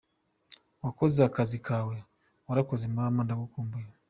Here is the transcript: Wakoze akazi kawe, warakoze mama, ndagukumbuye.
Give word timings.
Wakoze 0.83 1.19
akazi 1.29 1.57
kawe, 1.67 1.95
warakoze 2.47 2.85
mama, 2.97 3.19
ndagukumbuye. 3.23 3.87